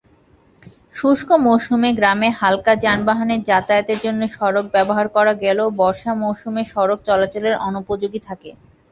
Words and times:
শুষ্ক 0.95 1.29
মৌসুমে 1.45 1.89
গ্রামে 1.95 2.29
হালকা 2.39 2.73
যানবাহনে 2.83 3.35
যাতায়াতের 3.49 3.99
জন্য 4.05 4.21
সড়ক 4.35 4.65
ব্যবহার 4.75 5.07
করা 5.15 5.33
গেলেও, 5.43 5.67
বর্ষা 5.79 6.11
মৌসুমে 6.21 6.63
সড়ক 6.73 6.99
চলাচলের 7.07 7.55
অনুপযোগী 7.67 8.19
থাকে। 8.27 8.49